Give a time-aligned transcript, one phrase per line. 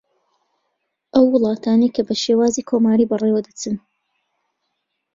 [1.13, 3.75] ئەو وڵاتانەی کە بە شێوازی کۆماری بە ڕێوە دەچن